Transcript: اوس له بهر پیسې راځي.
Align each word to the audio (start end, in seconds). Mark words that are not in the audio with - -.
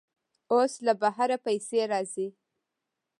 اوس 0.53 0.73
له 0.85 0.93
بهر 1.01 1.29
پیسې 1.45 1.79
راځي. 1.91 2.27